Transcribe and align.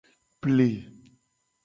Ple. 0.41 0.67